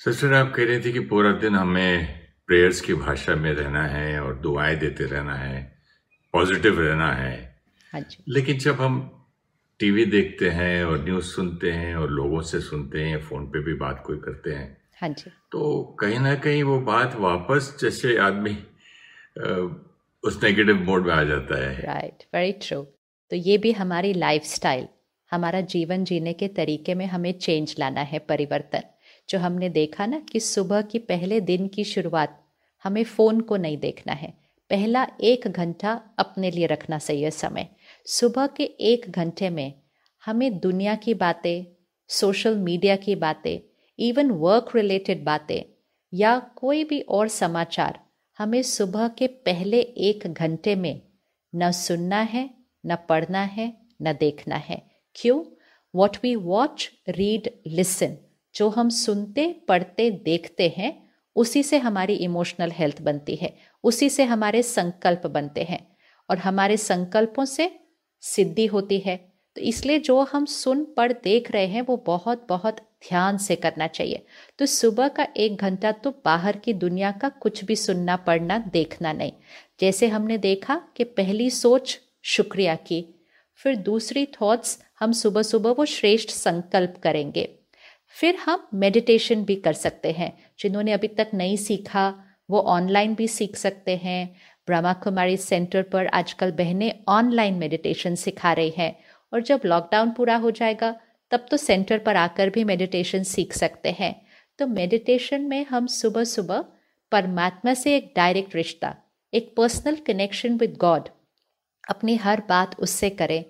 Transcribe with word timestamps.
Sister 0.00 0.32
आप 0.34 0.52
कह 0.56 0.64
रही 0.64 0.80
थी 0.80 0.92
कि 0.92 1.00
पूरा 1.00 1.32
दिन 1.32 1.54
हमें 1.54 2.06
प्रेयर्स 2.46 2.80
की 2.80 2.94
भाषा 2.94 3.34
में 3.34 3.52
रहना 3.52 3.82
है 3.86 4.20
और 4.20 4.34
दुआएँ 4.34 4.76
देते 4.76 5.04
रहना 5.04 5.34
है 5.34 5.58
पॉजिटिव 6.34 6.80
रहना 6.80 7.12
है। 7.12 7.34
हाँ 7.92 8.00
जी। 8.00 8.22
लेकिन 8.28 8.58
जब 8.58 8.80
हम 8.80 8.96
टीवी 9.80 10.04
देखते 10.04 10.50
हैं 10.50 10.84
और 10.84 11.04
न्यूज़ 11.04 11.24
सुनते 11.24 11.70
हैं 11.70 11.94
और 11.96 12.10
लोगों 12.10 12.40
से 12.42 12.60
सुनते 12.60 13.02
हैं 13.02 13.18
फ़ोन 13.20 13.46
पे 13.46 13.62
भी 13.64 13.74
बात 13.74 14.02
कोई 14.06 14.16
करते 14.16 14.50
हैं 14.50 14.76
हाँ 15.00 15.08
जी। 15.08 15.30
तो 15.52 15.82
कहीं 16.00 16.18
ना 16.18 16.34
कहीं 16.34 16.62
वो 16.62 16.78
बात 16.80 17.16
वापस 17.16 17.76
जैसे 17.80 18.16
आदमी 18.18 18.56
उस 20.24 20.42
नेगेटिव 20.42 20.82
मोड 20.84 21.06
में 21.06 21.12
आ 21.14 21.22
जाता 21.24 21.60
है। 21.60 21.82
राइट 21.82 22.24
वेरी 22.34 22.52
ट्रू 22.62 22.82
तो 23.30 23.36
ये 23.36 23.58
भी 23.58 23.72
हमारी 23.72 24.12
लाइफस्टाइल 24.14 24.86
हमारा 25.32 25.60
जीवन 25.74 26.04
जीने 26.04 26.32
के 26.32 26.48
तरीके 26.48 26.94
में 26.94 27.06
हमें 27.06 27.32
चेंज 27.38 27.74
लाना 27.78 28.00
है 28.00 28.18
परिवर्तन। 28.18 28.82
जो 29.30 29.38
हमने 29.38 29.68
देखा 29.68 30.06
ना 30.06 30.20
कि 30.20 30.40
सुबह 30.40 30.82
की 30.82 30.98
पहले 30.98 31.40
दिन 31.40 31.68
की 31.68 31.84
शुरुआत, 31.84 32.44
हमें 32.84 33.04
फ़ोन 33.04 33.40
को 33.40 33.56
नहीं 33.56 33.78
देखना 33.78 34.12
है। 34.12 34.34
पहला 34.70 35.06
एक 35.20 35.48
घंटा 35.48 36.02
अपने 36.18 36.50
लिए 36.50 36.66
रखना 36.66 36.98
सही 36.98 37.22
है 37.22 37.30
समय। 37.30 37.68
सुबह 38.06 38.46
के 38.46 38.64
एक 38.64 39.10
घंटे 39.10 39.50
में 39.50 39.74
हमें 40.26 40.58
दुनिया 40.58 40.94
की 40.94 41.14
बातें, 41.14 41.64
सोशल 42.08 42.56
मीडिया 42.56 42.96
की 42.96 43.14
बातें 43.14 43.58
इवन 43.98 44.30
वर्क 44.30 44.70
रिलेटेड 44.74 45.24
बातें 45.24 45.62
या 46.14 46.38
कोई 46.38 46.84
भी 46.84 47.00
और 47.00 47.28
समाचार 47.28 48.00
हमें 48.38 48.62
सुबह 48.62 49.08
के 49.08 49.26
पहले 49.26 49.80
एक 49.80 50.26
घंटे 50.26 50.74
में 50.74 51.02
न 51.54 51.70
सुनना 51.70 52.20
है, 52.20 52.50
न 52.86 52.96
पढ़ना 52.96 53.42
है, 53.42 53.76
न 54.02 54.12
देखना 54.12 54.56
है। 54.56 54.90
क्यों? 55.14 55.44
What 55.94 56.16
we 56.22 56.34
watch 56.34 56.90
read 57.08 57.48
listen 57.66 58.16
जो 58.54 58.68
हम 58.68 58.88
सुनते, 58.88 59.56
पढ़ते, 59.68 60.10
देखते 60.10 60.74
हैं, 60.76 61.10
उसी 61.36 61.62
से 61.62 61.78
हमारी 61.78 62.14
इमोशनल 62.14 62.70
हेल्थ 62.70 63.02
बनती 63.02 63.36
है, 63.36 63.56
उसी 63.84 64.10
से 64.10 64.24
हमारे 64.24 64.62
संकल्प 64.62 65.26
बनते 65.26 65.62
हैं। 65.62 65.90
और 66.30 66.38
हमारे 66.38 66.76
संकल्पों 66.76 67.44
से 67.44 67.80
सिद्धि 68.20 68.66
होती 68.66 68.98
है। 68.98 69.32
तो 69.54 69.60
इसलिए 69.60 69.98
जो 69.98 70.20
हम 70.20 70.44
सुन, 70.44 70.84
पढ़, 70.96 71.12
देख 71.12 71.50
रहे 71.50 71.66
हैं, 71.66 71.82
वो 71.82 71.96
बहुत 71.96 72.46
बहुत 72.48 72.76
ध्यान 72.76 73.38
से 73.38 73.56
करना 73.56 73.86
चाहिए। 73.86 74.26
तो 74.58 74.66
सुबह 74.66 75.08
का 75.08 75.26
एक 75.36 75.56
घंटा 75.56 75.92
तो 75.92 76.10
बाहर 76.24 76.56
की 76.56 76.72
दुनिया 76.72 77.10
का 77.10 77.28
कुछ 77.28 77.64
भी 77.64 77.76
सुनना, 77.76 78.16
पढ़ना, 78.16 78.58
देखना 78.58 79.12
नहीं। 79.12 79.32
जैसे 79.80 80.08
हमने 80.08 80.38
देखा 80.38 80.82
कि 80.96 81.04
पहली 81.04 81.50
सोच 81.50 82.00
शुक्रिया 82.22 82.74
की, 82.74 83.26
फिर 83.54 83.76
दूसरी 83.76 84.26
थॉट्स 84.26 84.82
हम 85.00 85.12
सुबह 85.12 85.42
सुबह 85.42 85.70
वो 85.70 85.84
श्रेष्ठ 85.84 86.30
संकल्प 86.30 86.94
करेंगे। 87.02 87.59
फिर 88.10 88.36
हम 88.36 88.68
मेडिटेशन 88.74 89.44
भी 89.44 89.56
कर 89.56 89.72
सकते 89.72 90.12
हैं। 90.12 90.38
जिन्होंने 90.60 90.92
अभी 90.92 91.08
तक 91.08 91.30
नहीं 91.34 91.56
सीखा, 91.56 92.24
वो 92.50 92.60
ऑनलाइन 92.60 93.14
भी 93.14 93.28
सीख 93.28 93.56
सकते 93.56 93.96
हैं। 93.96 94.36
ब्रह्मा 94.66 94.92
कुमारी 94.92 95.36
सेंटर 95.36 95.82
पर 95.82 96.06
आजकल 96.06 96.52
बहनें 96.52 96.92
ऑनलाइन 97.08 97.54
मेडिटेशन 97.54 98.14
सिखा 98.14 98.52
रही 98.52 98.72
हैं। 98.78 98.98
और 99.32 99.42
जब 99.42 99.60
लॉकडाउन 99.64 100.10
पूरा 100.10 100.36
हो 100.36 100.50
जाएगा, 100.50 101.00
तब 101.30 101.46
तो 101.50 101.56
सेंटर 101.56 101.98
पर 101.98 102.16
आकर 102.16 102.50
भी 102.50 102.64
मेडिटेशन 102.64 103.22
सीख 103.22 103.52
सकते 103.52 103.90
हैं। 103.90 104.26
तो 104.58 104.66
मेडिटेशन 104.66 105.40
में 105.40 105.64
हम 105.64 105.86
सुबह 105.86 106.24
सुबह 106.24 106.64
परमात्मा 107.12 107.74
से 107.74 107.96
एक 107.96 108.12
डायरेक्ट 108.16 108.56
रिश्ता, 108.56 108.96
एक 109.34 109.54
पर्सनल 109.56 109.96
कनेक्शन 109.96 110.56
विद 110.56 110.76
गॉड 110.76 111.08
अपनी 111.90 112.16
हर 112.16 112.42
बात 112.48 112.80
उससे 112.80 113.10
करें। 113.10 113.44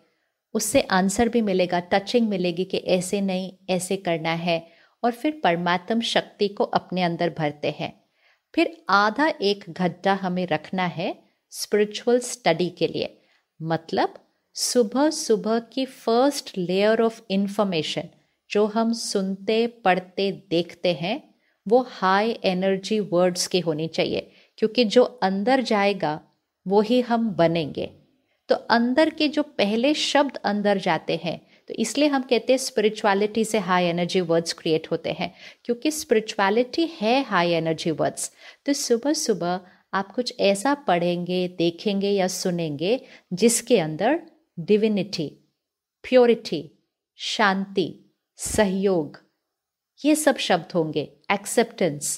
उससे 0.54 0.80
आंसर 0.80 1.28
भी 1.28 1.40
मिलेगा 1.42 1.80
टचिंग 1.80 2.28
मिलेगी 2.28 2.64
कि 2.64 2.76
ऐसे 2.76 3.20
नहीं, 3.20 3.52
ऐसे 3.70 3.96
करना 3.96 4.30
है 4.30 4.66
और 5.04 5.12
फिर 5.12 5.40
परमात्म 5.44 6.00
शक्ति 6.00 6.48
को 6.48 6.64
अपने 6.64 7.02
अंदर 7.02 7.34
भरते 7.38 7.74
हैं। 7.78 8.04
फिर 8.54 8.84
आधा 8.88 9.32
एक 9.42 9.64
घंटा 9.70 10.14
हमें 10.14 10.46
रखना 10.46 10.86
है 10.86 11.22
स्पिरिचुअल 11.50 12.18
स्टडी 12.18 12.68
के 12.68 12.86
लिए। 12.86 13.20
मतलब 13.62 14.14
सुबह 14.54 15.10
सुबह 15.10 15.58
की 15.60 15.84
फ़र्स्ट 15.84 16.58
लेयर 16.58 17.00
ऑफ़ 17.00 17.20
इंफॉर्मेशन 17.30 18.02
जो 18.50 18.66
हम 18.66 18.92
सुनते, 18.92 19.66
पढ़ते, 19.66 20.32
देखते 20.50 20.92
हैं, 20.92 21.34
वो 21.68 21.86
हाई 21.90 22.38
एनर्जी 22.44 23.00
वर्ड्स 23.00 23.46
की 23.46 23.60
होनी 23.60 23.88
चाहिए, 23.88 24.30
क्योंकि 24.58 24.84
जो 24.84 25.02
अंदर 25.02 25.60
जाएगा, 25.60 26.20
वो 26.66 26.80
ही 26.80 27.00
हम 27.00 27.30
बनेंगे। 27.30 27.99
तो 28.50 28.54
अंदर 28.70 29.10
के 29.10 29.28
जो 29.28 29.42
पहले 29.42 29.94
शब्द 29.94 30.36
अंदर 30.44 30.78
जाते 30.78 31.20
हैं 31.24 31.38
तो 31.68 31.74
इसलिए 31.74 32.08
हम 32.08 32.22
कहते 32.22 32.52
हैं 32.52 32.58
स्पिरिचुअलिटी 32.58 33.44
से 33.44 33.58
हाई 33.60 33.84
एनर्जी 33.84 34.20
वर्ड्स 34.20 34.52
क्रिएट 34.52 34.90
होते 34.90 35.12
हैं, 35.12 35.32
क्योंकि 35.64 35.90
स्पिरिचुअलिटी 35.90 36.86
है 37.00 37.22
हाई 37.24 37.52
एनर्जी 37.52 37.90
वर्ड्स 37.90 38.30
तो 38.66 38.72
सुबह 38.72 39.12
सुबह 39.12 39.60
आप 39.94 40.12
कुछ 40.14 40.34
ऐसा 40.40 40.74
पढ़ेंगे, 40.88 41.46
देखेंगे 41.48 42.10
या 42.10 42.26
सुनेंगे, 42.28 43.00
जिसके 43.32 43.78
अंदर 43.78 44.20
डिविनिटी 44.58 45.26
प्योरिटी 46.04 46.62
शांति, 47.18 47.88
सहयोग, 48.38 49.18
ये 50.00 50.14
सब 50.16 50.36
शब्द 50.38 50.72
होंगे। 50.74 51.08
Acceptance 51.32 52.16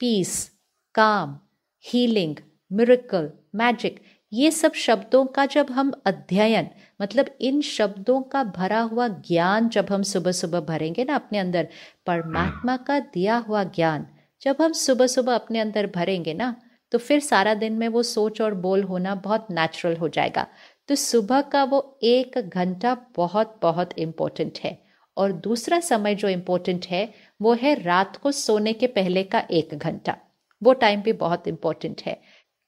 peace 0.00 0.50
calm 0.94 1.38
healing 1.84 2.36
miracle 2.70 3.30
magic 3.54 4.00
ये 4.34 4.50
सब 4.50 4.72
शब्दों 4.72 5.24
का 5.26 5.44
जब 5.46 5.66
हम 5.70 5.92
अध्ययन 6.06 6.68
मतलब 7.02 7.26
इन 7.40 7.60
शब्दों 7.60 8.20
का 8.22 8.42
भरा 8.44 8.80
हुआ 8.80 9.06
ज्ञान 9.08 9.68
जब 9.68 9.86
हम 9.90 10.02
सुबह 10.02 10.32
सुबह 10.32 10.60
भरेंगे 10.60 11.04
ना 11.04 11.14
अपने 11.14 11.38
अंदर 11.38 11.68
परमात्मा 12.06 12.76
का 12.76 12.98
दिया 13.14 13.36
हुआ 13.36 13.62
ज्ञान 13.76 14.06
जब 14.42 14.56
हम 14.60 14.72
सुबह 14.72 15.06
सुबह 15.06 15.34
अपने 15.34 15.58
अंदर 15.58 15.86
भरेंगे 15.86 16.34
ना 16.34 16.54
तो 16.92 16.98
फिर 16.98 17.20
सारा 17.20 17.54
दिन 17.54 17.72
में 17.72 17.86
वो 17.88 18.02
सोच 18.02 18.40
और 18.40 18.54
बोल 18.54 18.82
होना 18.82 19.14
बहुत 19.14 19.46
नेचुरल 19.50 19.96
हो 19.96 20.08
जाएगा। 20.08 20.46
तो 20.88 20.94
सुबह 20.94 21.40
का 21.42 21.64
वो 21.64 21.98
एक 22.02 22.38
घंटा 22.38 22.96
बहुत 23.16 23.58
बहुत 23.62 23.98
इम्पोर्टेंट 23.98 24.58
है। 24.64 24.78
और 25.16 25.32
दूसरा 25.32 25.80
समय 25.80 26.14
जो 26.14 26.28
इम्पोर्टेंट 26.28 26.86
है 26.86 27.08
वो 27.42 27.52
है 27.54 27.74
रात 27.82 28.16
को 28.16 28.32
सोने 28.32 28.72
के 28.72 28.86
पहले 28.86 29.22
का 29.22 29.46
एक 29.50 29.74
घंटा। 29.74 30.16
वो 30.62 30.72
टाइम 30.72 31.02
भी 31.02 31.12
बहुत 31.14 31.48
इम्पोर्टेंट 31.48 32.02
है। 32.06 32.20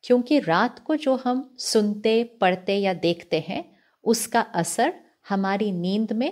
क्योंकि 0.06 0.38
रात 0.38 0.78
को 0.78 0.96
जो 0.96 1.14
हम 1.16 1.48
सुनते 1.60 2.22
पढ़ते 2.40 2.76
या 2.76 2.92
देखते 3.00 3.44
हैं 3.48 3.64
उसका 4.04 4.40
असर 4.54 4.92
हमारी 5.28 5.70
नींद 5.74 6.12
में 6.12 6.30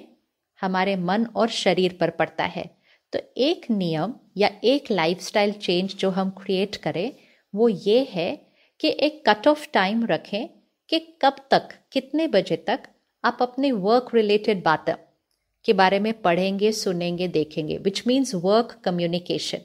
हमारे 0.61 0.97
मन 0.99 1.27
और 1.37 1.49
शरीर 1.53 1.97
पर 2.01 2.11
पड़ता 2.11 2.45
है 2.47 2.65
तो 3.13 3.19
एक 3.39 3.67
नियम 3.71 4.15
या 4.37 4.51
एक 4.65 4.91
लाइफस्टाइल 4.91 5.53
चेंज 5.59 5.95
जो 5.97 6.11
हम 6.11 6.31
क्रिएट 6.39 6.77
करें 6.77 7.11
वो 7.55 7.69
ये 7.69 8.07
है 8.11 8.31
कि 8.81 8.97
एक 9.01 9.23
कट 9.29 9.47
ऑफ़ 9.49 9.67
टाइम 9.73 10.05
रखें 10.07 10.49
कि 10.91 10.99
कब 11.23 11.37
तक 11.51 11.69
कितने 11.93 12.27
बजे 12.29 12.57
तक 12.67 12.89
आप 13.25 13.39
अपने 13.43 13.71
वर्क 13.83 14.15
रिलेटेड 14.15 14.63
बातें 14.63 14.95
के 15.67 15.73
बारे 15.73 15.99
में 16.01 16.13
पढ़ेंगे 16.23 16.73
सुनेंगे 16.75 17.29
देखेंगे 17.31 17.79
विच 17.79 18.07
मीन्स 18.07 18.35
वर्क 18.41 18.79
कम्युनिकेशन 18.85 19.61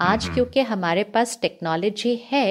आज 0.00 0.24
हम्म। 0.24 0.34
क्योंकि 0.34 0.60
हमारे 0.66 1.04
पास 1.10 1.38
टेक्नोलॉजी 1.42 2.14
है 2.24 2.46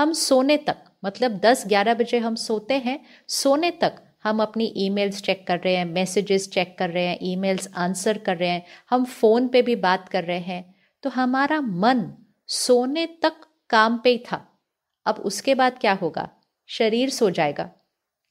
हम 0.00 0.12
सोने 0.12 0.56
तक 0.56 0.76
मतलब 1.04 1.30
10-11 1.30 1.94
बजे 1.94 2.18
हम 2.18 2.34
सोते 2.34 2.74
हैं, 2.74 3.06
सोने 3.28 3.70
तक 3.70 3.92
हम 4.24 4.42
अपनी 4.42 4.74
ईमेल्स 4.76 5.22
चेक 5.22 5.46
कर 5.46 5.58
रहे 5.58 5.76
हैं, 5.76 5.84
मैसेजेस 5.84 6.50
चेक 6.50 6.76
कर 6.78 6.90
रहे 6.90 7.06
हैं, 7.06 7.18
ईमेल्स 7.22 7.68
आंसर 7.76 8.18
कर 8.18 8.36
रहे 8.36 8.48
हैं, 8.48 8.66
हम 8.90 9.04
फ़ोन 9.04 9.48
पे 9.48 9.62
भी 9.62 9.76
बात 9.76 10.08
कर 10.08 10.24
रहे 10.24 10.38
हैं। 10.38 10.74
तो 11.02 11.10
हमारा 11.10 11.60
मन 11.60 12.12
सोने 12.46 13.06
तक 13.06 13.32
काम 13.70 14.00
पे 14.04 14.10
ही 14.10 14.18
था। 14.18 14.58
अब 15.06 15.14
उसके 15.14 15.54
बाद 15.54 15.78
क्या 15.80 15.92
होगा? 15.92 16.30
शरीर 16.66 17.10
सो 17.10 17.30
जाएगा। 17.30 17.70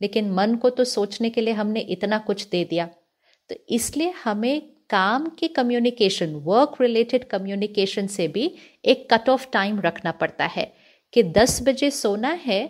लेकिन 0.02 0.32
मन 0.32 0.56
को 0.56 0.70
तो 0.70 0.84
सोचने 0.84 1.30
के 1.30 1.42
लिए 1.42 1.54
हमने 1.54 1.80
इतना 1.80 2.18
कुछ 2.18 2.50
दे 2.50 2.64
दिया। 2.64 2.90
तो 3.50 3.56
इसलिए 3.70 4.14
हमें 4.24 4.62
काम 4.90 5.30
के 5.30 5.48
कम्युनिकेशन 5.48 6.34
वर्क 6.34 6.74
रिलेटेड 6.82 7.24
कम्युनिकेशन 7.24 8.08
से 8.08 8.28
भी 8.28 8.56
एक 8.86 9.14
कट 9.14 9.30
ऑफ़ 9.30 9.48
टाइम 9.52 9.80
रखना 9.80 10.12
पड़ता 10.12 10.46
है। 10.46 10.79
कि 11.14 11.24
दस 11.24 11.60
बजे 11.64 11.90
सोना 11.92 12.30
है 12.30 12.62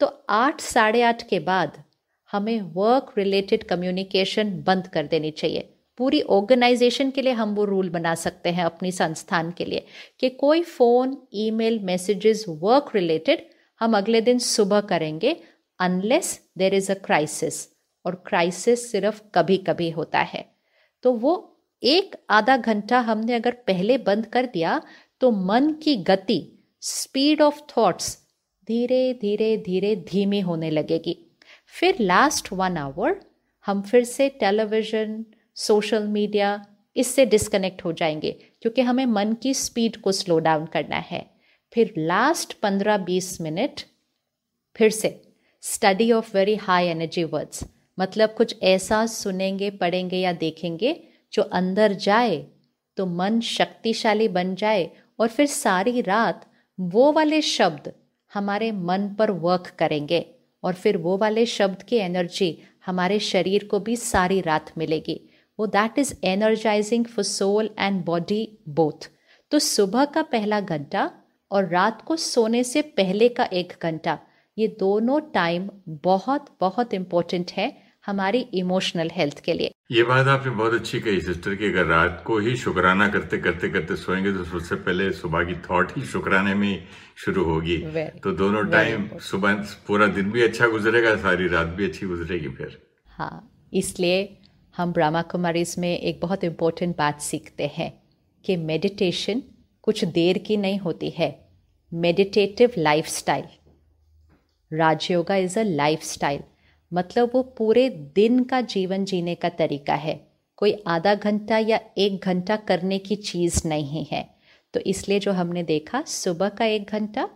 तो 0.00 0.06
आठ, 0.30 0.60
साढ़े 0.60 1.02
आठ 1.02 1.22
के 1.28 1.38
बाद 1.40 1.82
हमें 2.30 2.60
वर्क 2.74 3.12
रिलेटेड 3.18 3.64
कम्युनिकेशन 3.64 4.50
बंद 4.66 4.86
कर 4.86 5.06
देनी 5.06 5.30
चाहिए। 5.30 5.68
पूरी 5.98 6.20
ऑर्गेनाइजेशन 6.22 7.10
के 7.10 7.22
लिए 7.22 7.32
हम 7.32 7.54
वो 7.54 7.64
रूल 7.64 7.88
बना 7.90 8.14
सकते 8.14 8.50
हैं 8.50 8.64
अपनी 8.64 8.92
संस्थान 8.92 9.50
के 9.50 9.64
लिए 9.64 9.86
कि 10.20 10.28
कोई 10.30 10.62
phone 10.62 11.16
email 11.34 11.78
messages 11.78 12.44
work 12.48 12.90
related 12.94 13.46
हम 13.80 13.96
अगले 13.96 14.20
दिन 14.20 14.38
सुबह 14.38 14.80
करेंगे 14.80 15.36
unless 15.80 16.40
there 16.58 16.74
is 16.74 16.90
a 16.92 16.94
crisis 16.94 17.66
और 18.04 18.22
क्राइसिस 18.26 18.90
सिर्फ़ 18.92 19.20
कभी 19.34 19.56
कभी 19.56 19.90
होता 19.90 20.20
है। 20.20 20.44
तो 21.04 21.12
वो 21.12 21.34
एक 21.82 22.16
आधा 22.30 22.56
घंटा 22.56 23.00
हमने 23.00 23.34
अगर 23.34 23.56
पहले 23.66 23.98
बंद 23.98 24.26
कर 24.26 24.46
दिया 24.46 24.80
तो 25.20 25.30
मन 25.30 25.72
की 25.72 25.96
गति 26.04 26.40
स्पीड 26.82 27.42
ऑफ़ 27.42 27.60
थॉट्स 27.76 28.16
धीरे 28.68 29.12
धीरे 29.12 29.56
धीरे 29.56 29.94
धीमी 29.96 30.40
होने 30.40 30.70
लगेगी। 30.70 31.16
फिर 31.74 31.96
लास्ट 32.00 32.52
वन 32.52 32.76
आवर 32.76 33.20
हम 33.66 33.82
फिर 33.82 34.04
से 34.04 34.28
टेलीविज़न 34.28 35.24
सोशल 35.56 36.06
मीडिया 36.06 36.64
इससे 36.96 37.26
डिस्कनेक्ट 37.26 37.84
हो 37.84 37.92
जाएँगे, 37.92 38.30
क्योंकि 38.62 38.82
हमें 38.82 39.04
मन 39.06 39.32
की 39.32 39.54
स्पीड 39.54 39.96
को 39.96 40.12
स्लो 40.12 40.38
डाउन 40.38 40.66
करना 40.66 40.96
है। 40.96 41.24
फिर 41.72 41.92
लास्ट 41.98 42.52
पंद्रह 42.52 42.96
बीस 42.96 43.40
मिनट 43.40 43.80
फिर 44.76 44.90
से 44.90 45.20
study 45.62 46.10
of 46.12 46.36
very 46.36 46.54
high 46.56 46.86
energy 46.86 47.24
words 47.24 47.64
मतलब 47.98 48.34
कुछ 48.34 48.54
ऐसा 48.62 49.04
सुनेंगे, 49.06 49.70
पढ़ेंगे 49.70 50.16
या 50.16 50.32
देखेंगे 50.32 51.00
जो 51.32 51.42
अंदर 51.42 51.92
जाए 51.92 52.36
तो 52.96 53.06
मन 53.06 53.40
शक्तिशाली 53.40 54.28
बन 54.28 54.54
जाए 54.54 54.90
और 55.20 55.28
फिर 55.28 55.46
सारी 55.46 56.00
रात 56.00 56.47
वो 56.78 57.10
वाले 57.12 57.40
शब्द 57.42 57.92
हमारे 58.32 58.70
मन 58.72 59.08
पर 59.18 59.30
वर्क 59.40 59.72
करेंगे 59.78 60.24
और 60.62 60.74
फिर 60.74 60.96
वो 60.96 61.16
वाले 61.18 61.44
शब्द 61.46 61.82
की 61.82 61.96
एनर्जी 61.96 62.56
हमारे 62.86 63.18
शरीर 63.20 63.64
को 63.64 63.80
भी 63.80 63.96
सारी 63.96 64.40
रात 64.40 64.72
मिलेगी। 64.78 65.20
वो 65.58 65.66
that 65.66 65.98
is 65.98 66.14
energising 66.24 67.04
for 67.04 67.24
soul 67.24 67.70
and 67.78 68.04
body 68.04 68.58
both 68.68 69.08
तो 69.52 69.58
सुबह 69.58 70.04
का 70.04 70.22
पहला 70.22 70.60
घंटा 70.60 71.10
और 71.50 71.68
रात 71.68 72.02
को 72.02 72.16
सोने 72.16 72.62
से 72.64 72.82
पहले 72.82 73.28
का 73.28 73.44
एक 73.44 73.72
घंटा, 73.82 74.18
ये 74.56 74.66
दोनों 74.80 75.20
टाइम 75.34 75.68
बहुत 75.88 76.46
बहुत 76.60 76.94
इम्पोर्टेंट 76.94 77.50
है 77.52 77.72
हमारी 78.06 78.40
इमोशनल 78.54 79.10
हेल्थ 79.12 79.40
के 79.40 79.52
लिए। 79.52 79.72
ये 79.90 80.02
बात 80.02 80.26
आपने 80.26 80.50
बहुत 80.50 80.74
अच्छी 80.74 80.98
कही 81.00 81.20
सिस्टर 81.20 81.54
कि 81.54 81.66
अगर 81.66 81.84
रात 81.86 82.22
को 82.26 82.38
ही 82.38 82.54
शुक्राना 82.56 83.06
करते 83.08 83.38
करते 83.38 83.68
करते 83.68 83.94
सोएँगे 83.96 84.32
तो 84.32 84.44
सबसे 84.44 84.74
पहले 84.76 85.10
सुबह 85.12 85.44
की 85.44 85.54
थॉट 85.60 85.96
ही 85.96 86.02
शुक्राने 86.04 86.54
में 86.54 86.84
शुरू 87.16 87.44
होगी। 87.44 87.76
तो 88.22 88.32
दोनों 88.32 88.64
टाइम 88.64 89.08
सुबह 89.20 89.54
पूरा 89.86 90.06
दिन 90.06 90.30
भी 90.30 90.42
अच्छा 90.42 90.66
गुजरेगा 90.66 91.14
सारी 91.16 91.48
रात 91.48 91.66
भी 91.66 91.84
अच्छी 91.84 92.06
गुजरेगी 92.06 92.48
फिर। 92.48 92.76
हाँ 93.08 93.68
इसलिए 93.72 94.20
हम 94.74 94.92
ब्रह्मा 94.92 95.22
कुमारी 95.22 95.64
में 95.78 95.98
एक 95.98 96.20
बहुत 96.22 96.44
इम्पोर्टेंट 96.44 96.96
बात 96.96 97.20
सीखते 97.20 97.70
हैं 97.74 97.92
कि 98.44 98.56
मेडिटेशन 98.56 99.42
कुछ 99.82 100.04
देर 100.04 100.38
की 100.38 100.56
नहीं 100.56 100.78
होती 100.78 101.10
है। 101.10 101.30
Meditative 101.92 102.72
lifestyle 102.78 103.44
Rajyoga 104.70 105.36
is 105.36 105.58
a 105.58 105.62
lifestyle 105.62 106.40
मतलब 106.92 107.30
वो 107.34 107.42
पूरे 107.58 107.88
दिन 108.14 108.42
का 108.44 108.60
जीवन 108.60 109.04
जीने 109.04 109.34
का 109.34 109.48
तरीका 109.48 109.94
है। 109.94 110.14
कोई 110.58 110.72
आधा 110.86 111.14
घंटा 111.14 111.58
या 111.58 111.80
एक 111.98 112.24
घंटा 112.24 112.56
करने 112.68 112.98
की 112.98 113.16
चीज़ 113.16 113.60
नहीं 113.68 114.04
है। 114.12 114.28
तो 114.74 114.80
इसलिए 114.82 115.18
जो 115.18 115.32
हमने 115.32 115.62
देखा, 115.62 116.02
सुबह 116.02 116.48
का 116.48 116.64
एक 116.64 116.90
घंटा 116.90 117.28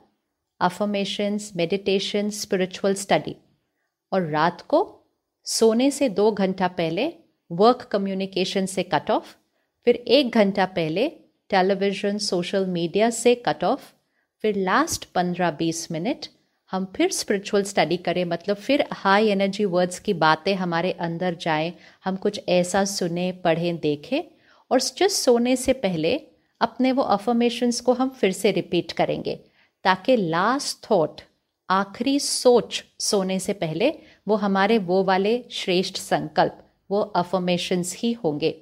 अफर्मेशंस 0.61 1.53
मेडिटेशन 1.57 2.31
स्पिरिचुअल 2.31 2.95
स्टडी 2.95 3.37
और 4.13 4.27
रात 4.27 4.61
को 4.61 4.81
सोने 5.47 5.91
से 5.91 6.09
दो 6.09 6.31
घंटा 6.33 6.69
पहले 6.71 7.13
वर्क 7.51 7.89
कम्युनिकेशन 7.93 8.67
से 8.67 8.83
कट 8.85 9.11
ऑफ़ 9.11 9.35
फिर 9.87 9.95
एक 9.97 10.35
घंटा 10.35 10.67
पहले 10.67 11.09
टेलीविज़न 11.51 12.19
सोशल 12.19 12.67
मीडिया 12.67 13.11
से 13.11 13.35
कट 13.47 13.65
ऑफ़ 13.65 13.91
फिर 14.45 14.57
लास्ट 14.57 15.05
पंद्रह 15.15 15.51
बीस 15.51 15.91
मिनट 15.93 16.27
हम 16.73 16.93
फिर 16.97 17.11
स्पिरिचुअल 17.11 17.63
स्टडी 17.63 17.97
करें 17.97 18.25
मतलब 18.25 18.57
फिर 18.57 18.85
हाई 18.93 19.29
एनर्जी 19.29 19.65
वर्ड्स 19.65 19.99
की 19.99 20.13
बातें 20.13 20.55
हमारे 20.55 20.93
अंदर 20.93 21.35
जाएँ, 21.35 21.73
हम 22.05 22.17
कुछ 22.17 22.41
ऐसा 22.49 22.85
सुने, 22.85 23.33
पढ़ें, 23.33 23.79
देखें 23.79 24.23
और 24.71 24.81
जस्ट 24.81 25.11
सोने 25.11 25.57
से 25.57 25.73
पहले 25.73 26.21
अपने 26.61 26.93
वो 26.93 27.03
अफर्मेशंस 27.03 27.81
को 27.81 27.93
हम 27.93 28.09
फिर 28.09 28.33
से 28.33 28.51
रिपीट 28.51 28.93
करेंगे 28.93 29.35
ताकि 29.85 30.17
लास्ट 30.17 30.91
थॉट 30.91 31.21
आखिरी 31.71 32.19
सोच 32.21 32.85
सोने 33.01 33.39
से 33.39 33.53
पहले 33.53 33.93
वो 34.29 34.37
हमारे 34.37 34.79
वो 34.79 35.03
वाले 35.05 35.45
श्रेष्ठ 35.51 35.97
संकल्प, 35.97 36.59
वो 36.91 37.01
अफर्मेशंस 37.01 37.97
ही 37.99 38.13
होंगे। 38.13 38.55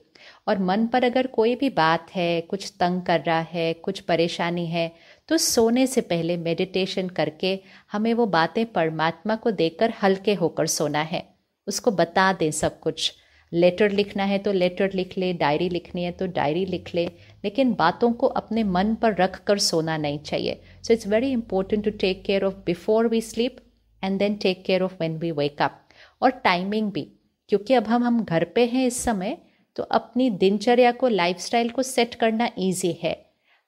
और 0.49 0.59
मन 0.59 0.87
पर 0.87 1.05
अगर 1.05 1.27
कोई 1.27 1.55
भी 1.55 1.69
बात 1.71 2.11
है, 2.15 2.41
कुछ 2.41 2.73
तंग 2.81 3.03
कर 3.03 3.21
रहा 3.21 3.41
है, 3.41 3.73
कुछ 3.73 4.01
परेशानी 4.01 4.67
है 4.67 4.93
तो 5.31 5.37
सोने 5.39 5.87
से 5.87 6.01
पहले 6.01 6.37
मेडिटेशन 6.37 7.09
करके 7.09 7.59
हमें 7.93 8.13
वो 8.15 8.27
बातें 8.29 8.65
परमात्मा 8.67 9.37
को 9.37 9.51
देकर 9.53 9.93
हल्के 10.03 10.35
होकर 10.35 10.67
सोना 10.67 11.03
है। 11.03 11.23
उसको 11.67 11.91
बता 11.93 12.33
दें 12.33 12.51
सब 12.51 12.81
कुछ। 12.81 13.13
लेटर 13.53 13.91
लिखना 13.91 14.25
है 14.25 14.39
तो 14.39 14.53
लेटर 14.53 14.93
लिख 14.95 15.17
ले 15.19 15.33
डायरी 15.35 15.69
लिखनी 15.69 16.05
है 16.05 16.11
तो 16.13 16.27
डायरी 16.27 16.65
लिख 16.67 16.95
ले, 16.95 17.05
लेकिन 17.45 17.73
बातों 17.75 18.13
को 18.13 18.27
अपने 18.27 18.65
मन 18.65 18.95
पर 18.95 19.15
रख 19.15 19.43
कर 19.45 19.59
सोना 19.59 19.97
नहीं 19.97 20.19
चाहिए। 20.21 20.61
So 20.83 20.93
it's 20.93 21.07
very 21.07 21.31
important 21.33 21.85
to 21.85 21.91
take 22.01 22.25
care 22.25 22.45
of 22.45 22.55
before 22.67 23.09
we 23.09 23.21
sleep 23.21 23.57
and 24.03 24.19
then 24.19 24.35
take 24.37 24.65
care 24.65 24.83
of 24.83 24.95
when 25.01 25.17
we 25.19 25.31
wake 25.33 25.63
up 25.63 25.81
और 26.23 26.31
टाइमिंग 26.45 26.93
भी, 26.93 27.03
क्योंकि 27.51 27.75
अब 27.75 27.87
हम 27.87 28.05
हम 28.05 28.23
घर 28.25 28.45
पे 28.45 28.67
हैं 28.67 28.87
इस 28.87 29.03
समय 29.05 29.37
तो 29.77 29.83
अपनी 29.83 30.31
दिनचर्या 30.31 30.93
को 30.93 31.09
लाइफस्टाइल 31.09 31.71
को 31.71 31.83
सेट 31.85 32.15
करना 32.15 32.51
ईजी 32.59 32.99
है। 33.03 33.19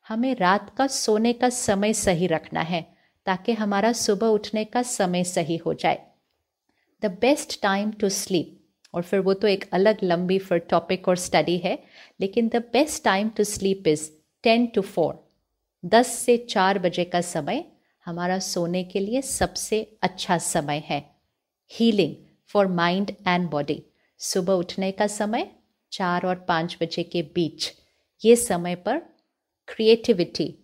हमें 0.06 0.34
रात 0.36 0.72
का 0.76 0.86
सोने 0.86 1.32
का 1.32 1.48
समय 1.48 1.92
सही 1.92 2.26
रखना 2.26 2.60
है, 2.60 2.82
ताकि 3.26 3.52
हमारा 3.52 3.92
सुबह 3.92 4.26
उठने 4.28 4.64
का 4.64 4.82
समय 4.82 5.24
सही 5.24 5.56
हो 5.56 5.74
जाए। 5.74 6.00
The 7.02 7.10
best 7.20 7.60
time 7.62 7.90
to 7.90 8.08
sleep 8.08 8.58
और 8.94 9.02
फिर 9.02 9.20
वो 9.20 9.34
तो 9.34 9.48
एक 9.48 9.68
अलग 9.72 9.98
लंबी 10.02 10.38
फिर 10.38 10.58
टॉपिक 10.70 11.08
और 11.08 11.16
स्टडी 11.18 11.56
है, 11.58 11.78
लेकिन 12.20 12.48
the 12.48 12.62
best 12.72 13.02
time 13.04 13.28
to 13.28 13.44
sleep 13.44 13.88
is 13.88 14.10
ten 14.44 14.66
to 14.66 14.82
four 14.82 15.22
दस 15.84 16.12
से 16.16 16.36
चार 16.50 16.78
बजे 16.78 17.04
का 17.04 17.20
समय 17.20 17.64
हमारा 18.06 18.38
सोने 18.38 18.82
के 18.84 19.00
लिए 19.00 19.22
सबसे 19.22 19.80
अच्छा 20.02 20.38
समय 20.38 20.82
है। 20.86 21.02
Healing 21.70 22.14
for 22.50 22.66
mind 22.68 23.10
and 23.28 23.48
body 23.50 23.82
सुबह 24.20 24.52
उठने 24.54 24.90
का 24.92 25.06
समय 25.06 25.50
चार 25.92 26.26
और 26.26 26.44
पाँच 26.48 26.76
बजे 26.82 27.02
के 27.02 27.22
बीच, 27.34 27.70
ये 28.22 28.36
समय 28.36 28.74
पर 28.76 29.00
क्रिएटिविटी 29.68 30.54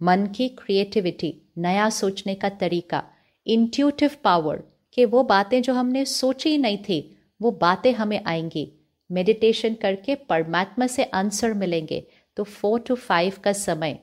मन 0.00 0.26
की 0.26 0.48
क्रिएटिविटी 0.48 1.34
नया 1.58 1.88
सोचने 1.90 2.34
का 2.34 2.48
तरीका 2.60 3.02
इंट्यूटिव 3.46 4.10
पावर 4.24 4.62
कि 4.96 5.04
वो 5.04 5.22
बातें 5.22 5.60
जो 5.62 5.74
हमने 5.74 6.04
सोची 6.04 6.56
नहीं 6.58 6.78
थी, 6.78 7.16
वो 7.40 7.50
बातें 7.52 7.92
हमें 7.92 8.20
आएँगी। 8.24 8.66
मेडिटेशन 9.10 9.74
करके 9.74 10.14
परमात्मा 10.14 10.86
से 10.86 11.04
आंसर 11.04 11.54
मिलेंगे 11.54 12.02
तो 12.36 12.44
फोर 12.44 12.80
टू 12.80 12.94
फाइव 12.96 13.36
का 13.44 13.52
समय, 13.52 13.98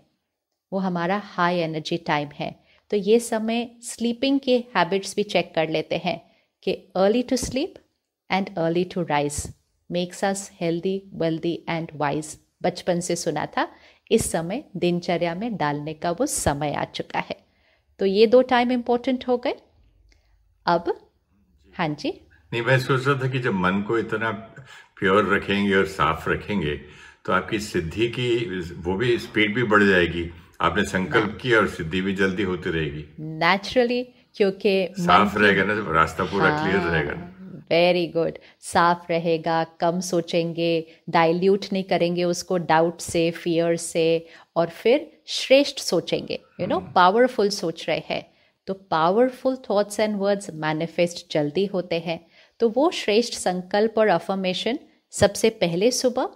वो 0.71 0.79
हमारा 0.79 1.21
हाई 1.25 1.59
एनर्जी 1.59 1.97
टाइम 1.97 2.29
है। 2.33 2.51
तो 2.91 2.97
ये 2.97 3.19
समय 3.19 3.69
स्लीपिंग 3.83 4.39
के 4.39 4.57
हैबिट्स 4.75 5.15
भी 5.15 5.23
चेक 5.25 5.53
कर 5.55 5.69
लेते 5.69 5.97
हैं, 5.97 6.19
कि 6.63 6.71
early 6.73 7.23
to 7.23 7.35
sleep 7.37 7.73
and 8.29 8.49
early 8.57 8.83
to 8.85 9.03
rise 9.05 9.43
makes 9.89 10.23
us 10.25 10.49
healthy 10.61 11.01
wealthy 11.13 11.59
and 11.69 11.91
wise 11.95 12.37
बचपन 12.61 12.99
से 12.99 13.15
सुना 13.15 13.45
था 13.45 13.67
इस 14.11 14.31
समय 14.31 14.63
दिनचर्या 14.77 15.35
में 15.35 15.55
डालने 15.57 15.93
का 15.93 16.11
वो 16.11 16.25
समय 16.25 16.73
आ 16.73 16.83
चुका 16.85 17.19
है। 17.19 17.35
तो 17.99 18.05
ये 18.05 18.27
दो 18.27 18.41
टाइम 18.41 18.71
इम्पोर्टेंट 18.71 19.27
हो 19.27 19.37
गए। 19.37 19.55
अब 20.65 20.93
हाँ 21.75 21.87
जी। 21.89 22.09
नहीं 22.53 22.61
मैं 22.61 22.79
सोच 22.79 23.07
रहा 23.07 23.23
था 23.23 23.27
कि 23.29 23.39
जब 23.39 23.53
मन 23.53 23.81
को 23.81 23.97
इतना 23.97 24.31
प्योर 24.99 25.33
रखेंगे 25.35 25.75
और 25.75 25.85
साफ़ 25.87 26.29
रखेंगे 26.29 26.75
तो 27.25 27.33
आपकी 27.33 27.59
सिद्धि 27.59 28.07
की 28.07 28.29
वो 28.81 28.95
भी 28.95 29.17
स्पीड 29.17 29.55
भी 29.55 29.63
बढ़ 29.63 29.83
जाएगी। 29.83 30.29
आपने 30.61 30.83
संकल्प 30.83 31.37
किया 31.41 31.59
और 31.59 31.67
सिद्धि 31.67 32.01
भी 32.01 32.13
जल्दी 32.13 32.43
होती 32.43 32.69
रहेगी। 32.69 33.05
नेचुरली 33.19 34.03
क्योंकि 34.35 34.93
साफ़ 34.97 35.37
रहेगा 35.37 35.63
ना 35.63 35.73
रास्ता 35.93 36.23
पूरा 36.23 36.49
हाँ, 36.49 36.59
क्लियर 36.59 36.79
रहेगा। 36.79 37.13
ना 37.13 37.38
वेरी 37.69 38.07
गुड। 38.07 38.37
साफ़ 38.59 39.05
रहेगा 39.09 39.63
कम 39.63 39.99
सोचेंगे 39.99 40.85
डाइल्यूट 41.09 41.65
नहीं 41.73 41.83
करेंगे 41.83 42.23
उसको 42.23 42.57
डाउट 42.57 42.99
से 42.99 43.31
फियर 43.31 43.75
से 43.75 44.25
और 44.55 44.69
फिर 44.69 45.21
श्रेष्ठ 45.25 45.79
सोचेंगे। 45.79 46.39
यू 46.59 46.67
नो 46.67 46.79
पावरफुल 46.79 47.49
सोच 47.49 47.85
रहे 47.89 48.01
हैं। 48.05 48.33
तो 48.67 48.73
powerful 48.73 49.55
thoughts 49.69 49.99
and 49.99 50.15
words 50.15 50.49
manifest 50.53 51.33
जल्दी 51.33 51.65
होते 51.65 51.99
हैं। 51.99 52.27
तो 52.59 52.69
वो 52.69 52.91
श्रेष्ठ 52.91 53.33
संकल्प 53.33 53.97
और 53.97 54.07
अफर्मेशन 54.07 54.79
सबसे 55.11 55.49
पहले 55.49 55.91
सुबह 55.91 56.29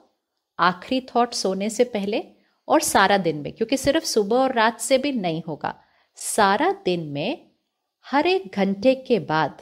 आखिरी 0.60 1.08
थॉट 1.16 1.34
सोने 1.34 1.70
से 1.70 1.84
पहले 1.84 2.24
और 2.68 2.80
सारा 2.80 3.18
दिन 3.18 3.38
में। 3.38 3.54
क्योंकि 3.54 3.78
सिर्फ़ 3.78 4.06
सुबह 4.06 4.38
और 4.38 4.54
रात 4.54 4.80
से 4.80 4.98
भी 4.98 5.12
नहीं 5.12 5.42
होगा। 5.48 5.76
सारा 6.16 6.76
दिन 6.86 7.00
में 7.00 7.52
हर 8.06 8.28
एक 8.28 8.52
घंटे 8.56 8.96
के 8.96 9.20
बाद 9.20 9.62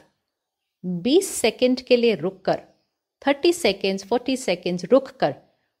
20 0.84 1.34
सेकंड 1.34 1.80
के 1.80 1.96
लिए 1.96 2.14
रुककर 2.14 2.62
30 3.26 3.62
सेकंड्स 3.62 4.04
40 4.04 4.44
सेकंड्स 4.44 4.84
रुककर 4.84 5.34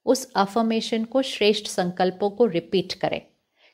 उस 0.06 0.32
अफर्मेशन 0.32 1.04
को, 1.04 1.22
श्रेष्ठ 1.22 1.66
संकल्पों 1.66 2.30
को 2.30 2.46
रिपीट 2.46 2.92
करें। 2.92 3.22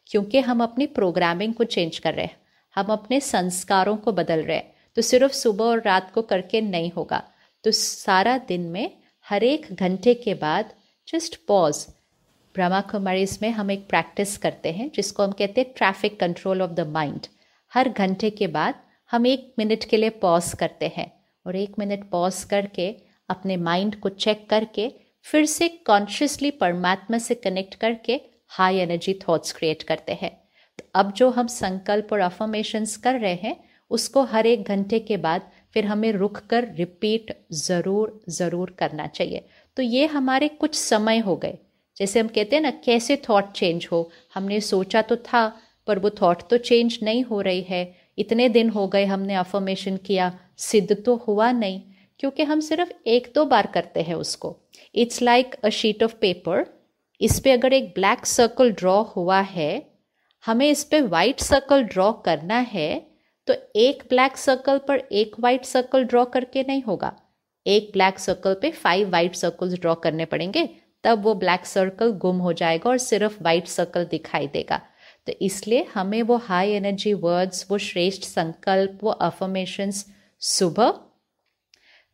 क्योंकि 0.07 0.39
हम 0.39 0.63
अपनी 0.63 0.87
प्रोग्रामिंग 0.87 1.55
को 1.55 1.65
चेंज 1.65 1.99
कर 1.99 2.15
रहे 2.15 2.25
हैं। 2.25 2.37
हम 2.75 2.87
अपने 2.87 3.21
संस्कारों 3.21 3.97
को 3.97 4.13
बदल 4.13 4.43
रहे 4.43 4.57
हैं। 4.57 4.75
तो 4.97 5.03
सिर्फ़ 5.03 5.33
सुबह 5.33 5.65
और 5.65 5.83
रात 5.83 6.13
को 6.15 6.23
करके 6.23 6.61
नहीं 6.61 6.93
होगा। 6.97 7.23
तो 7.65 7.71
सारा 7.71 8.39
दिन 8.39 8.61
में, 8.61 8.91
हर 9.29 9.45
एक 9.45 9.67
घंटे 9.73 10.15
के 10.15 10.35
बाद 10.35 10.73
जस्ट 11.09 11.47
पॉज 11.49 11.87
ब्रह्मा 12.55 12.81
कुमारी 12.81 13.27
में 13.43 13.51
हम 13.51 13.71
एक 13.71 13.89
प्रैक्टिस 13.89 14.37
करते 14.37 14.73
हैं, 14.73 14.91
जिसको 14.95 15.23
हम 15.23 15.33
कहते 15.33 15.61
हैं 15.61 15.73
traffic 15.77 16.21
control 16.21 16.63
of 16.63 16.71
the 16.71 16.81
mind 16.81 17.27
हर 17.75 17.89
घंटे 17.89 18.31
के 18.31 18.47
बाद, 18.47 18.75
हम 19.11 19.27
एक 19.27 19.55
मिनट 19.59 19.85
के 19.85 19.97
लिए 19.97 20.11
पॉज 20.11 20.55
करते 20.55 20.93
हैं। 20.97 21.18
और 21.49 21.57
एक 21.57 21.79
मिनट 21.79 22.09
पॉज 22.11 22.43
करके, 22.45 22.89
अपने 23.29 23.57
माइंड 23.57 23.95
को 23.97 24.09
चेक 24.09 24.49
करके, 24.51 24.91
फिर 25.27 25.45
से 25.47 25.69
कॉन्शियसली 25.87 26.51
परमात्मा 26.51 27.19
से 27.19 27.35
कनेक्ट 27.35 27.75
करके 27.75 28.21
हाई 28.49 28.77
एनर्जी 28.77 29.15
थॉट्स 29.23 29.53
क्रिएट 29.53 29.83
करते 29.83 30.13
हैं। 30.13 30.31
तो 30.79 30.85
अब 30.95 31.13
जो 31.13 31.29
हम 31.31 31.47
संकल्प 31.47 32.13
और 32.13 32.21
अफर्मेशंस 32.21 32.97
कर 32.97 33.21
रहे 33.21 33.35
हैं, 33.35 33.57
उसको 33.91 34.23
हर 34.25 34.47
एक 34.47 34.69
घंटे 34.69 34.99
के 35.01 35.17
बाद 35.17 35.51
फिर 35.75 35.87
हमें 35.87 36.11
रुक 36.13 36.39
कर 36.51 36.69
रिपीट 36.75 37.33
ज़रूर 37.53 38.21
ज़रूर 38.29 38.75
करना 38.79 39.07
चाहिए। 39.07 39.45
तो 39.77 39.83
ये 39.83 40.07
हमारे 40.07 40.49
कुछ 40.49 40.75
समय 40.75 41.19
हो 41.19 41.37
गए। 41.37 41.59
जैसे 41.97 42.21
हम 42.21 42.29
कहते 42.29 42.57
हैं 42.57 42.63
ना, 42.63 42.71
कैसे 42.71 43.17
थॉट 43.29 43.53
चेंज 43.53 43.89
हो? 43.93 44.11
हमने 44.35 44.61
सोचा 44.61 45.03
तो 45.03 45.17
था, 45.17 45.47
पर 45.87 45.99
वो 45.99 46.11
थॉट 46.23 46.49
तो 46.51 46.59
चेंज 46.59 46.99
नहीं 47.03 47.23
हो 47.25 47.41
रही 47.41 47.63
है। 47.63 47.85
इतने 48.19 48.49
दिन 48.49 48.71
हो 48.71 48.87
गए 48.89 49.05
हमने 49.07 49.35
अफर्मेशन 49.37 49.97
किया, 49.99 50.33
सिद्ध 50.59 50.97
तो 50.97 51.15
हुआ 51.19 51.51
नहीं, 51.53 51.81
क्योंकि 52.21 52.43
हम 52.43 52.61
सिर्फ़ 52.61 52.93
एक 53.07 53.31
दो 53.35 53.45
बार 53.47 53.67
करते 53.75 54.03
हैं 54.03 54.15
उसको। 54.17 54.57
It's 54.95 55.23
like 55.23 55.55
a 55.55 55.69
sheet 55.71 56.03
of 56.03 56.15
paper 56.21 56.65
इस 57.21 57.39
पर 57.41 57.51
अगर 57.51 57.73
एक 57.73 57.93
ब्लैक 57.95 58.27
सर्कल 58.27 58.71
ड्रॉ 58.73 59.01
हुआ 59.07 59.41
है, 59.41 59.71
हमें 60.45 60.69
इस 60.71 60.85
पर 60.85 61.03
वाइट 61.09 61.41
सर्कल 61.41 61.83
ड्रॉ 61.85 62.13
करना 62.25 62.59
है 62.69 62.91
तो 63.49 63.55
एक 63.77 64.03
ब्लैक 64.09 64.37
सर्कल 64.37 64.79
पर 64.79 64.99
एक 65.13 65.35
वाइट 65.41 65.65
सर्कल 65.65 66.05
ड्रॉ 66.05 66.25
करके 66.27 66.63
नहीं 66.63 66.83
होगा। 66.83 67.13
एक 67.67 67.91
ब्लैक 67.93 68.19
सर्कल 68.19 68.55
पे 68.63 68.71
फाइव 68.73 69.11
वाइट 69.11 69.35
सर्कल्स 69.35 69.73
ड्रॉ 69.75 69.95
करने 69.97 70.25
पड़ेंगे, 70.25 70.69
तब 71.05 71.23
वो 71.23 71.35
ब्लैक 71.37 71.67
सर्कल 71.67 72.13
गुम 72.19 72.39
हो 72.39 72.53
जाएगा 72.53 72.91
और 72.91 72.99
सिर्फ़ 72.99 73.43
वाइट 73.43 73.67
सर्कल 73.69 74.05
दिखाई 74.05 74.47
देगा। 74.49 74.81
तो 75.29 75.33
इसलिए 75.43 75.87
हमें 75.95 76.23
वो 76.23 76.37
हाई 76.37 76.71
एनर्जी 76.73 77.13
वर्ड्स 77.15 77.67
वो 77.71 77.79
श्रेष्ठ 77.79 78.23
संकल्प, 78.23 78.99
वो 79.03 79.11
अफर्मेशंस 79.11 80.05
सुबह, 80.41 80.95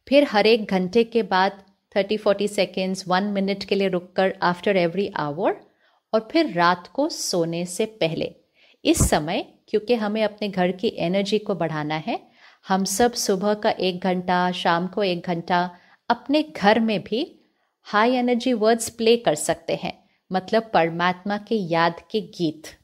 फिर 0.08 0.26
हर 0.30 0.46
एक 0.46 0.70
घंटे 0.70 1.04
के 1.04 1.22
बाद 1.22 1.62
thirty 1.96 2.16
forty 2.16 2.48
seconds 2.48 3.06
one 3.08 3.24
minute 3.24 3.64
के 3.64 3.74
लिए 3.74 3.88
रुककर 3.88 4.34
आफ्टर 4.42 4.76
एवरी 4.76 5.06
आवर 5.16 5.56
और 6.12 6.28
फिर 6.32 6.52
रात 6.52 6.88
को 6.94 7.08
सोने 7.08 7.64
से 7.66 7.86
पहले। 7.86 8.34
इस 8.84 9.08
समय, 9.10 9.46
क्योंकि 9.68 9.94
हमें 9.94 10.22
अपने 10.24 10.48
घर 10.48 10.72
की 10.72 10.94
एनर्जी 10.98 11.38
को 11.38 11.54
बढ़ाना 11.54 12.02
है, 12.06 12.20
हम 12.68 12.84
सब 12.84 13.12
सुबह 13.12 13.54
का 13.54 13.70
एक 13.70 14.00
घंटा, 14.00 14.50
शाम 14.52 14.86
को 14.86 15.02
एक 15.02 15.26
घंटा 15.26 15.70
अपने 16.10 16.42
घर 16.42 16.80
में 16.80 17.00
भी 17.02 17.26
हाई 17.82 18.14
एनर्जी 18.14 18.52
वर्ड्स 18.52 18.88
प्ले 18.88 19.16
कर 19.16 19.34
सकते 19.34 19.74
हैं। 19.74 19.98
मतलब 20.32 20.70
परमात्मा 20.74 21.36
के 21.38 21.54
याद 21.54 22.00
के 22.10 22.20
गीत। 22.20 22.76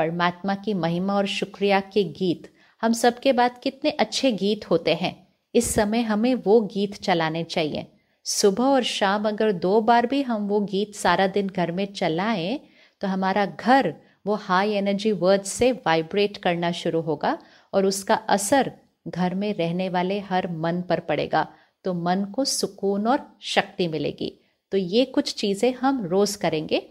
परमात्मा 0.00 0.54
की 0.54 0.74
महिमा 0.74 1.14
और 1.14 1.26
शुक्रिया 1.26 1.80
के 1.80 2.04
गीत। 2.04 2.50
हम 2.82 2.92
सबके 2.92 3.32
बाद 3.32 3.58
कितने 3.62 3.90
अच्छे 3.90 4.32
गीत 4.32 4.70
होते 4.70 4.94
हैं। 4.94 5.14
इस 5.54 5.74
समय 5.74 6.00
हमें 6.00 6.34
वो 6.34 6.60
गीत 6.66 6.94
चलाने 6.94 7.42
चाहिए। 7.44 7.86
सुबह 8.26 8.64
और 8.64 8.82
शाम 8.82 9.28
अगर 9.28 9.52
दो 9.52 9.80
बार 9.80 10.06
भी 10.06 10.22
हम 10.22 10.46
वो 10.48 10.60
गीत 10.60 10.94
सारा 10.94 11.26
दिन 11.26 11.46
घर 11.46 11.72
में 11.72 11.84
चलाएँ 11.92 12.58
तो 13.00 13.08
हमारा 13.08 13.44
घर, 13.46 13.94
वो 14.26 14.34
हाई 14.34 14.72
एनर्जी 14.72 15.12
वर्ड 15.12 15.42
से 15.42 15.70
वाइब्रेट 15.72 16.36
करना 16.36 16.70
शुरू 16.72 17.00
होगा 17.00 17.36
और 17.72 17.86
उसका 17.86 18.14
असर 18.14 18.72
घर 19.08 19.34
में 19.34 19.52
रहने 19.54 19.88
वाले 19.88 20.18
हर 20.20 20.48
मन 20.52 20.82
पर 20.82 21.00
पड़ेगा। 21.00 21.46
तो 21.84 21.94
मन 21.94 22.24
को 22.24 22.44
सुकून 22.44 23.06
और 23.06 23.26
शक्ति 23.42 23.88
मिलेगी। 23.88 24.32
तो 24.72 24.78
ये 24.78 25.04
कुछ 25.04 25.34
चीज़ें 25.34 25.72
हम 25.74 26.04
रोज़ 26.06 26.38
करेंगे। 26.38 26.82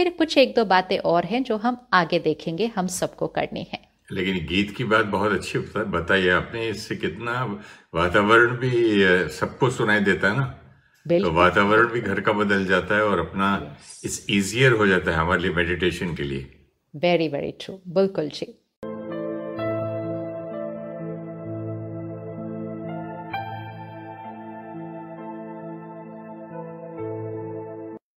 फिर 0.00 0.08
कुछ 0.10 0.38
एक 0.38 0.54
दो 0.56 0.64
बातें 0.64 0.98
और 0.98 1.24
हैं 1.24 1.42
जो 1.42 1.56
हम 1.56 1.88
आगे 1.92 2.18
देखेंगे 2.18 2.66
हम 2.66 2.86
सबको 2.86 3.26
करनी 3.26 3.66
है। 3.72 3.80
लेकिन 4.12 4.46
गीत 4.46 4.70
की 4.76 4.84
बात 4.84 5.04
बहुत 5.06 5.32
अच्छी 5.32 5.58
बताई 5.58 6.28
आपने 6.28 6.68
इससे 6.68 6.96
कितना 6.96 7.60
वातावरण 7.94 8.56
भी 8.56 8.70
सबको 9.28 9.70
सुनाई 9.70 10.00
देता 10.00 10.28
है 10.28 10.38
ना। 10.38 10.44
तो 11.06 11.32
वातावरण 11.32 11.86
भी 11.86 12.00
घर 12.00 12.20
का 12.20 12.32
बदल 12.32 12.64
जाता 12.66 12.96
है 12.96 13.04
और 13.04 13.18
अपना 13.18 13.76
इस 14.04 14.26
इजियर 14.30 14.72
हो 14.72 14.86
जाता 14.86 15.10
है 15.10 15.16
हमारे 15.16 15.42
लिए 15.42 15.50
मेडिटेशन 15.50 16.14
के 16.14 16.22
लिए। 16.22 16.70
वेरी 16.96 17.28
वेरी 17.28 17.50
ट्रू 17.50 17.80
बिल्कुल 17.88 18.28
जी। 18.28 18.59